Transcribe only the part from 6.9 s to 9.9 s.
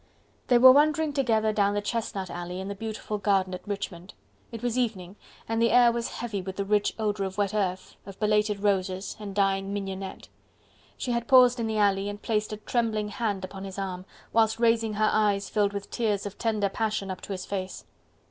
odour of wet earth, of belated roses and dying